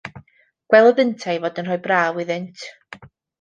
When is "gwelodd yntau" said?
0.73-1.33